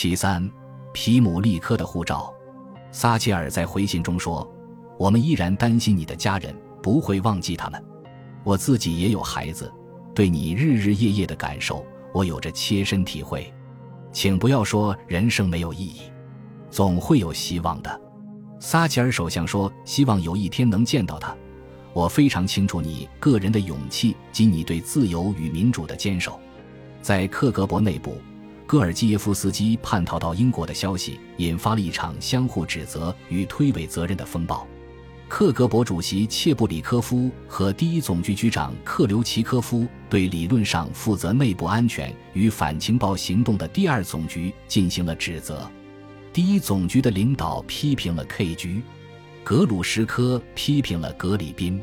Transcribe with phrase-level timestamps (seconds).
[0.00, 0.48] 其三，
[0.92, 2.32] 皮姆利科的护照。
[2.92, 4.48] 撒切尔在回信中说
[4.96, 7.84] ：“我们依然担心你的家人，不会忘记他们。
[8.44, 9.68] 我自己也有孩子，
[10.14, 11.84] 对你日日夜夜的感受，
[12.14, 13.52] 我有着切身体会。
[14.12, 16.02] 请不要说人生没有意义，
[16.70, 18.00] 总会有希望的。”
[18.60, 21.36] 撒切尔首相说：“希望有一天能见到他。
[21.92, 26.38] 我非常清楚你个人的勇气及你对自由与民主的坚守。”
[27.02, 28.16] 在克格勃内部。
[28.68, 34.68] 戈尔基耶夫斯基叛逃到英国的消息引发了一场相互指责与推诿责任的风暴。
[35.26, 45.66] 克格勃主席切布里科夫和第一总局局长克留奇科夫对理论上负责内部安全与反情报行动的第二总局进行了指责。
[46.30, 48.82] 第一总局的领导批评了 K 局，
[49.42, 51.80] 格鲁什科批评了格里宾，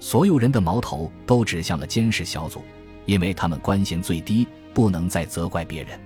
[0.00, 2.62] 所有人的矛头都指向了监视小组，
[3.04, 6.00] 因为他们官衔最低，不能再责怪别人。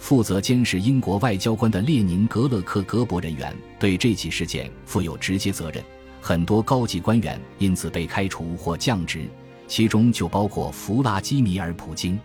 [0.00, 5.84] 负责监视英国外交官的列宁格勒克格勃人员对这起事件负有直接责任，
[6.22, 9.28] 很多高级官员因此被开除或降职，
[9.68, 12.18] 其中就包括弗拉基米尔·普京。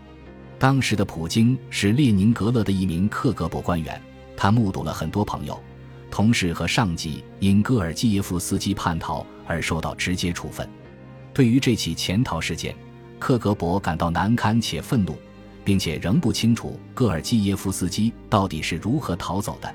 [0.58, 4.00] 当时的普京是列宁格勒的一名克格勃官员，
[4.34, 5.62] 他目睹了很多朋友、
[6.10, 10.66] 同事和上级因戈尔基耶夫斯基叛逃而受到直接处分。
[11.34, 12.74] 对于这起潜逃事件，
[13.18, 15.14] 克格勃感到难堪且愤怒。
[15.66, 19.74] 并且仍不清楚戈尔基耶夫斯基到底是如何逃走的，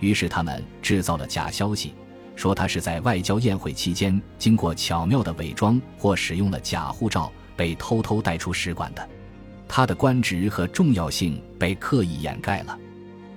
[0.00, 1.94] 于是他们制造了假消息，
[2.34, 9.08] 说他是在外交宴会期间经过巧妙的伪装或使用了假护照被偷偷带出使馆的。
[9.68, 12.76] 他的官职和重要性被刻意掩盖了。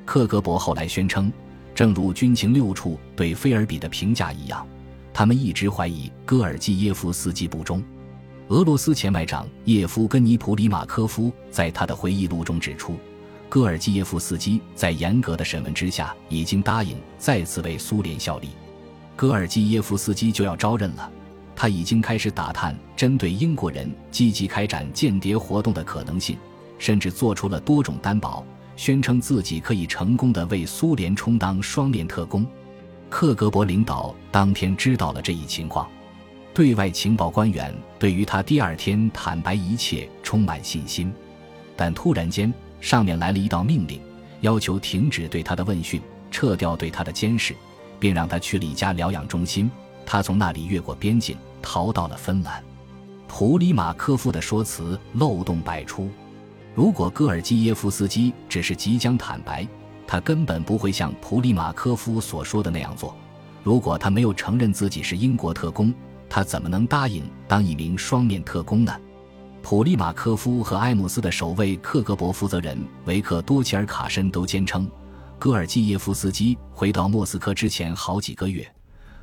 [0.03, 1.31] 克格勃后来宣称，
[1.75, 4.65] 正如军情六处对菲尔比的评价一样，
[5.13, 7.83] 他们一直怀疑戈尔基耶夫斯基不忠。
[8.51, 12.97] 俄罗斯前外长叶夫根尼普里马科夫在他的回忆录中指出，
[13.47, 18.49] 戈尔基耶夫斯基在严格的审问之下，已经答应再次为苏联效力。
[19.15, 21.09] 戈尔基耶夫斯基就要招认了，
[21.55, 26.37] 他已经开始打探针对英国人积极开展间谍活动的可能性，
[26.77, 28.45] 甚至做出了多种担保，
[28.75, 32.45] 宣称自己可以成功的为苏联充当双面特工。
[33.09, 35.89] 克格勃领导当天知道了这一情况。
[36.53, 41.13] 对外情报官员对于他第二天坦白一切充满信心，
[41.77, 44.01] 但突然间上面来了一道命令，
[44.41, 47.55] 要求停止对他的问讯，撤掉对他的监视，
[47.99, 49.71] 并让他去了一家疗养中心。
[50.05, 52.61] 他从那里越过边境，逃到了芬兰。
[53.29, 56.09] 普里马科夫的说辞漏洞百出。
[56.75, 59.65] 如果戈尔基耶夫斯基只是即将坦白，
[60.05, 63.15] 他根本不会像普里马科夫所说的那样做。
[63.63, 65.93] 如果他没有承认自己是英国特工，
[66.33, 68.95] 他怎么能答应当一名双面特工呢？
[69.61, 74.89] 普利马科夫和埃姆斯的首位克格勃负责人维克多齐尔卡申都坚称，
[75.37, 78.65] 戈尔基耶夫斯基回到莫斯科之前好几个月，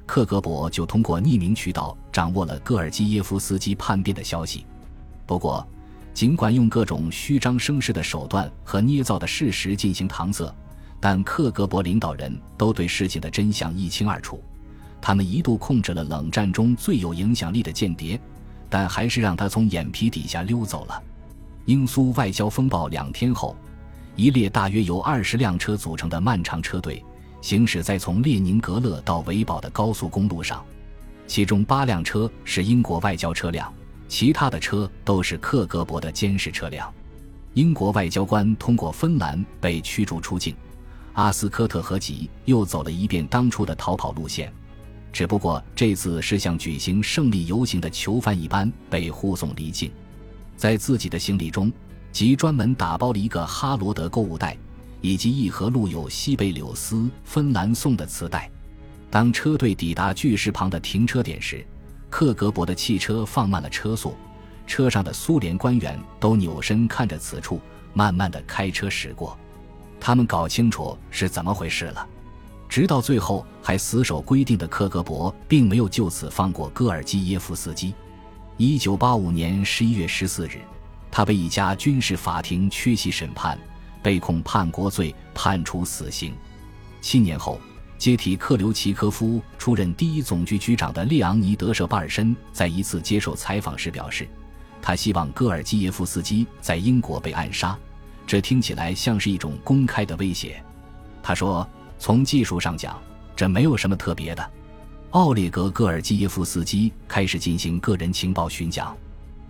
[0.05, 4.67] 克格勃就通过匿名渠道掌握了戈尔基耶夫斯基叛变的消息。
[5.25, 5.67] 不过，
[6.13, 10.55] 尽管用各种虚张声势的手段和捏造的事实进行搪塞，
[11.01, 14.45] 但克格勃领导人都对事情的真相一清二楚。
[15.01, 18.21] 他们一度控制了冷战中最有影响力的间谍，
[18.69, 21.03] 但还是让他从眼皮底下溜走了。
[21.67, 23.57] 英苏外交风暴两天后，
[24.17, 27.05] 一列大约由二十辆车组成的漫长车队
[27.41, 30.65] 行驶在从列宁格勒到维堡的高速公路上，
[31.27, 33.73] 其中八辆车是英国外交车辆，
[34.09, 36.93] 其他的车都是克格勃的监视车辆。
[37.55, 40.55] 英国外交官通过芬兰被驱逐出境，
[41.13, 44.53] 阿斯科特和吉又走了一遍当初的逃跑路线。
[45.13, 49.91] 只不过这次是像举行胜利游行的囚犯一般被护送离境，
[50.57, 51.73] 在自己的行李中，
[52.13, 54.57] 即专门打包了一个哈罗德购物袋，
[55.01, 58.51] 以及一盒录有西贝柳斯芬兰颂的磁带。
[59.11, 61.67] 当车队抵达巨石旁的停车点时，
[62.11, 64.15] 克格勃的汽车放慢了车速，
[64.67, 67.61] 车上的苏联官员都扭身看着此处，
[67.95, 69.37] 慢慢的开车驶过，
[69.99, 72.07] 他们搞清楚是怎么回事了。
[72.69, 77.95] 直到最后还死守规定的克格勃，并没有就此放过戈尔基耶夫斯基。
[78.59, 80.61] 一九八五年十一月十四日，
[81.11, 83.59] 他被一家军事法庭缺席审判，
[84.03, 86.35] 被控叛国罪，判处死刑。
[87.01, 87.59] 七年后，
[87.97, 94.29] 接替克留奇科夫出任第一总局局长的列昂尼德舍巴尔申在一次接受采访时表示，
[94.83, 97.79] 他希望戈尔基耶夫斯基在英国被暗杀，
[98.27, 100.63] 这听起来像是一种公开的威胁。
[101.23, 101.67] 他说。
[101.99, 102.99] 从技术上讲，
[103.35, 104.51] 这没有什么特别的。
[105.11, 108.97] 奥列格·戈尔基耶夫斯基开始进行个人情报巡讲，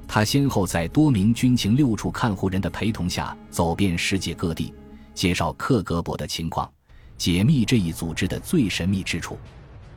[0.06, 4.72] 他先后在多名军情六处看护人的陪同下走遍世界各地，
[5.14, 6.70] 介绍克格勃的情况，
[7.16, 9.36] 解密这一组织的最神秘之处。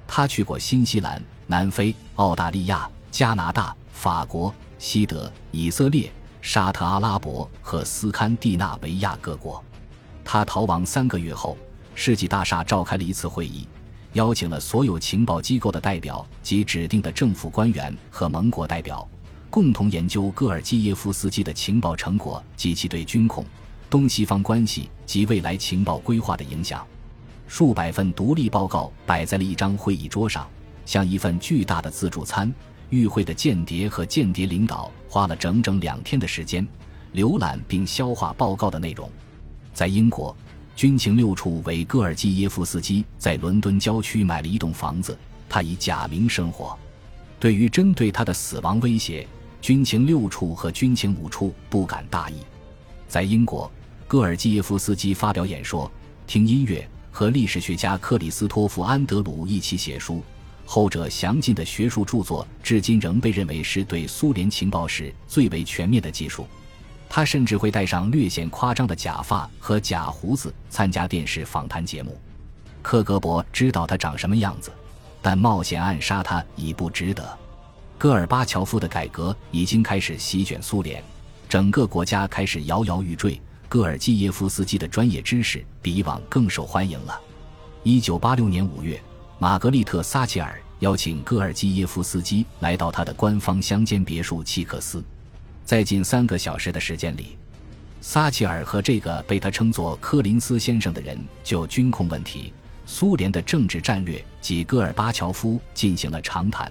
[0.07, 6.11] 他去过新西兰、南非、澳大利亚、加拿大、法国、西德、以色列、
[6.41, 9.63] 沙特阿拉伯和斯堪的纳维亚各国。
[10.25, 11.55] 他逃亡三个月后，
[11.93, 13.67] 世纪大厦召开了一次会议，
[14.13, 19.07] 邀请了所有情报机构的代表及指定的政府官员和盟国代表，
[19.49, 23.45] 共同研究戈尔基耶夫斯基的情报成果及其对军控、
[23.89, 26.85] 东西方关系及未来情报规划的影响。
[27.47, 30.47] 数百份独立报告摆在了一张会议桌上，
[30.85, 32.51] 像一份巨大的自助餐。
[32.89, 36.67] 与会的间谍和间谍领导花了整整两天的时间，
[37.13, 39.09] 浏览并消化报告的内容。
[39.73, 40.35] 在英国，
[40.75, 46.77] 军情六处为戈尔基耶夫斯基在伦敦郊区买了一栋房子，他以假名生活。
[47.39, 49.27] 对于针对他的死亡威胁，
[49.61, 52.35] 军情六处和军情五处不敢大意。
[53.07, 53.71] 在英国，
[54.07, 55.91] 戈尔基耶夫斯基发表演说、
[56.25, 60.23] 听音乐，和历史学家克里斯托弗·安德鲁一起写书。
[60.65, 66.47] 后者详尽的学术著作，至今仍被认为是对苏联情报史最为全面的技术。
[67.13, 72.17] 他甚至会戴上略显夸张的假发和假胡子参加电视访谈节目。
[72.81, 74.71] 克格勃知道他长什么样子，
[75.21, 77.37] 但冒险暗杀他已不值得。
[77.97, 81.03] 戈尔巴乔夫的改革已经开始席卷苏联，
[81.49, 83.37] 整个国家开始摇摇欲坠。
[83.67, 87.19] 戈尔基耶夫斯基的专业知识比以往更受欢迎了。
[87.83, 88.97] 一九八六年五月。
[89.37, 95.03] 玛格丽特·撒切尔邀请戈尔基耶夫斯基来到他的官方乡间别墅契克斯，
[95.71, 97.37] 在近三个小时的时间里，
[98.01, 102.51] 撒切尔和这个被他称作柯林斯先生的人就军控问题、
[102.85, 106.69] 苏联的政治战略及戈尔巴乔夫进行了长谈。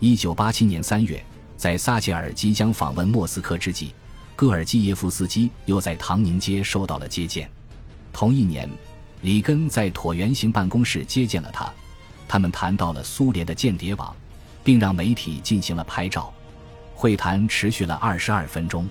[0.00, 1.22] 一九八七年三月，
[1.58, 3.92] 在撒切尔即将访问莫斯科之际，
[4.34, 7.46] 戈尔基耶夫斯基又在唐宁街受到了接见。
[8.14, 8.66] 同一年，
[9.20, 11.70] 里根在椭圆形办公室接见了他。
[12.26, 14.16] 他们谈到了苏联的间谍网，
[14.64, 16.32] 并让媒体进行了拍照。
[17.02, 18.88] 会谈持续了二十二分钟。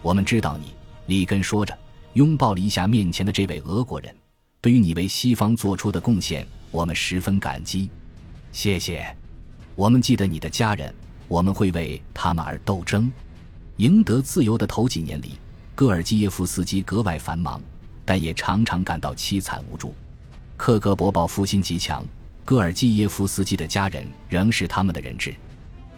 [0.00, 0.72] 我们知道你，
[1.04, 1.78] 里根说着，
[2.14, 4.16] 拥抱了一下面前的这位俄国人。
[4.62, 7.90] 对于你为西方做出的贡献，我们十分感激。
[8.52, 9.14] 谢谢。
[9.74, 10.94] 我们记得你的家人，
[11.28, 13.12] 我们会为他们而斗争。
[13.76, 15.32] 赢得自由的头几年里，
[15.74, 17.60] 戈尔基耶夫斯基格外繁忙，
[18.02, 19.94] 但也常常感到凄惨无助。
[20.56, 22.02] 克格勃报复心极强。
[22.46, 25.34] 戈尔基耶夫斯基的家人仍是他们的人质，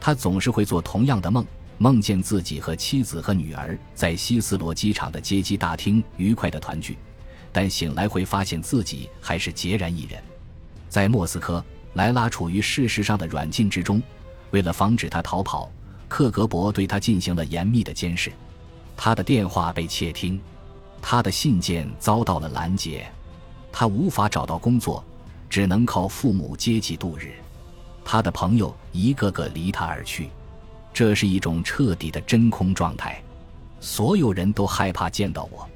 [0.05, 1.47] 他总是会做同样的梦，
[1.79, 6.99] 梦见自己和妻子和女儿在希斯罗机场的接机大厅愉快的团聚，
[7.51, 10.23] 但醒来会发现自己还是孑然一人。
[10.91, 11.65] 在莫斯科，
[11.95, 14.03] 莱拉处于事实上的软禁之中，
[14.51, 15.73] 为了防止他逃跑，
[16.07, 18.31] 克格勃对他进行了严密的监视，
[18.95, 20.39] 他的电话被窃听，
[21.01, 23.11] 他的信件遭到了拦截，
[23.73, 25.03] 他无法找到工作。
[25.49, 27.33] 只能靠父母接济度日，
[28.05, 30.29] 他的朋友一个个离他而去，
[30.93, 33.23] 这是一种彻底的真空状态。
[33.81, 35.69] 所有人都害怕见到我。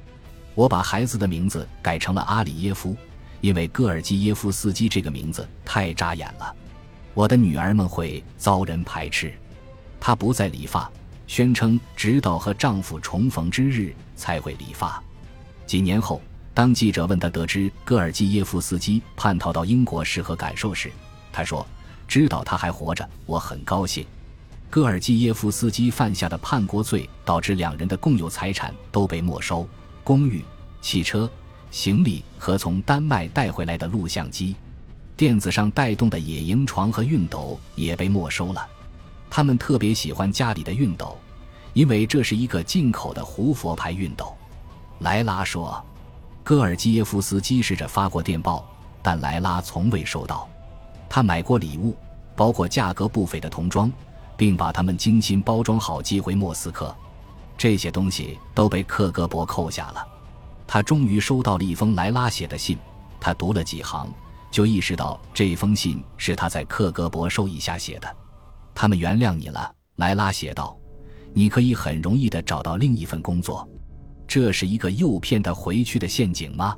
[0.55, 2.95] 我把孩子的名字改成了阿里耶夫，
[3.41, 6.55] 因为戈尔基耶夫斯基这个名字太扎眼了。
[7.13, 9.33] 我的女儿们会遭人排斥。
[9.99, 10.89] 她不再理发，
[11.27, 15.01] 宣称直到和丈夫重逢之日才会理发。
[15.65, 16.21] 几年后。
[16.51, 20.91] 当记者问他得知戈尔基耶夫斯基叛逃到英国是何感受时，
[21.31, 21.65] 他说
[22.09, 24.05] ：“知道他还活着，我很高兴。”
[24.69, 29.65] 戈尔基耶夫斯基犯下的叛国罪导致两人的共有财产都被没收，
[30.03, 30.43] 公寓、
[30.81, 31.29] 汽车、
[31.71, 34.55] 行李和从丹麦带回来的录像机、
[35.15, 38.67] 垫子上带动的野营床和熨斗也被没收了。
[39.29, 41.17] 他们特别喜欢家里的熨斗，
[41.73, 44.35] 因为这是一个进口的胡佛牌熨斗。
[44.99, 45.83] 莱拉说。
[46.41, 48.67] 戈尔基耶夫斯基试着发过电报，
[49.03, 50.49] 但莱拉从未收到。
[51.09, 51.95] 他买过礼物，
[52.35, 53.91] 包括价格不菲的童装，
[54.37, 56.95] 并把它们精心包装好寄回莫斯科。
[57.57, 60.07] 这些东西都被克格勃扣下了。
[60.65, 62.77] 他终于收到了一封莱拉写的信，
[63.19, 64.07] 他读了几行，
[64.51, 68.15] 就意识到这封信是他在克格勃授意下写的。
[68.75, 70.77] 他们原谅你了，莱拉写道。
[71.33, 73.67] 你可以很容易地找到另一份工作。
[74.27, 76.75] 这是一个诱骗他回去的陷阱吗？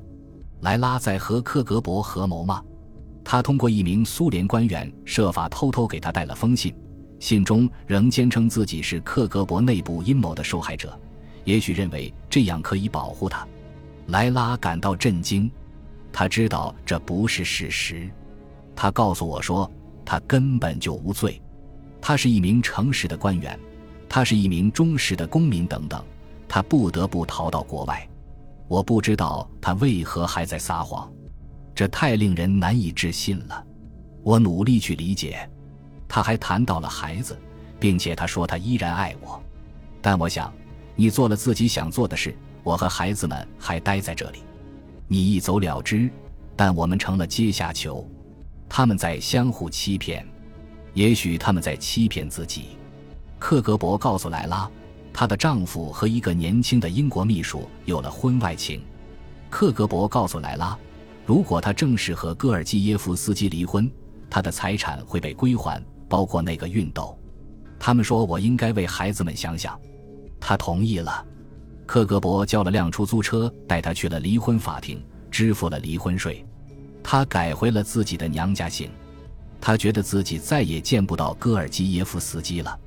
[0.61, 2.63] 莱拉在和克格勃合谋吗？
[3.23, 6.73] 他通过一名苏联官员设法偷偷给他带了封信，
[7.19, 10.99] 信中仍坚称自己是克格勃内部阴谋的受害者，
[11.43, 13.47] 也许认为这样可以保护他。
[14.07, 15.49] 莱拉感到震惊，
[16.11, 18.09] 他知道这不是事实。
[18.75, 19.71] 他告诉我说，
[20.03, 21.41] 他根本就无罪，
[22.01, 23.57] 他是一名诚实的官员，
[24.09, 26.03] 他是一名忠实的公民，等等。
[26.47, 28.05] 他不得不逃到国外。
[28.67, 31.09] 我不知道他为何还在撒谎，
[31.73, 33.65] 这太令人难以置信了。
[34.23, 35.49] 我努力去理解。
[36.07, 37.39] 他还谈到了孩子，
[37.79, 39.41] 并且他说他依然爱我。
[40.01, 40.53] 但我想，
[40.95, 44.39] 你做了自己想做的事，我和孩子们还待在这里。
[45.07, 46.09] 你一走了之，
[46.55, 48.05] 但我们成了阶下囚。
[48.67, 50.25] 他们在相互欺骗，
[50.93, 52.77] 也许他们在欺骗自己。
[53.39, 54.69] 克格勃告诉莱拉，
[55.13, 58.81] 她的丈夫和一个年轻的英国秘书有了婚外情。
[59.49, 60.77] 克格勃告诉莱拉，
[61.25, 63.89] 如果他正式和戈尔基耶夫斯基离婚，
[64.29, 67.17] 他的财产会被归还，包括那个熨斗。
[67.79, 69.79] 他们说我应该为孩子们想想。
[70.39, 71.25] 他同意了。
[71.85, 76.45] 克格勃叫了辆出租车，带他去了离婚法庭，支付了离婚税。
[77.03, 78.89] 他改回了自己的娘家姓。
[79.59, 82.79] 他觉得自己再也见不到戈尔基耶夫斯基了。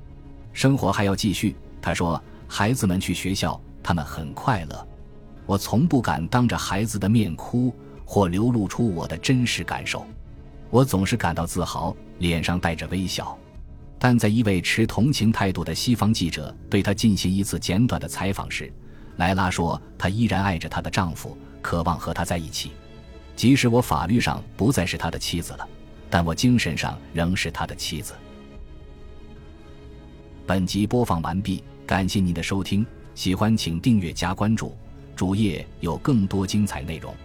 [0.53, 1.55] 生活还要继续。
[1.81, 4.87] 他说：“孩子们去学校，他们很快乐。
[5.45, 7.73] 我从不敢当着孩子的面哭
[8.05, 10.05] 或流露出我的真实感受。
[10.69, 13.37] 我总是感到自豪，脸上带着微笑。
[13.97, 18.71] 但在一位持同情态度的西方记者对她进行一次简短的采访时，
[19.17, 22.71] 莱拉说：“她依然爱着她的丈夫，渴望和他在一起。
[23.35, 25.67] 即使我法律上不再是他的妻子了，
[26.09, 28.13] 但我精神上仍是他的妻子。”
[30.45, 32.85] 本集播放完毕，感谢您的收听，
[33.15, 34.75] 喜欢请订阅加关注，
[35.15, 37.15] 主页有更多精彩内容。